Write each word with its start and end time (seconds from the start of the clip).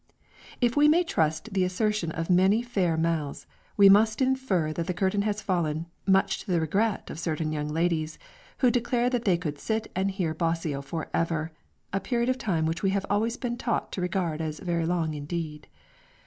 If 0.61 0.75
we 0.75 0.87
may 0.87 1.03
trust 1.03 1.53
the 1.53 1.63
assertion 1.63 2.11
of 2.11 2.27
many 2.27 2.63
fair 2.63 2.97
mouths, 2.97 3.45
we 3.77 3.87
must 3.87 4.19
infer 4.19 4.73
that 4.73 4.87
the 4.87 4.95
curtain 4.95 5.21
has 5.21 5.43
fallen, 5.43 5.85
much 6.07 6.39
to 6.39 6.51
the 6.51 6.59
regret 6.59 7.11
of 7.11 7.19
certain 7.19 7.51
young 7.51 7.67
ladies 7.69 8.17
who 8.65 8.71
declare 8.71 9.11
that 9.11 9.25
they 9.25 9.37
could 9.37 9.59
sit 9.59 9.91
and 9.95 10.09
hear 10.09 10.33
Bosio 10.33 10.81
forever 10.81 11.51
a 11.93 11.99
period 11.99 12.29
of 12.29 12.39
time 12.39 12.65
which 12.65 12.81
we 12.81 12.89
have 12.89 13.05
always 13.11 13.37
been 13.37 13.57
taught 13.57 13.91
to 13.91 14.01
regard 14.01 14.41
as 14.41 14.57
very 14.59 14.87
long 14.87 15.13
indeed. 15.13 15.67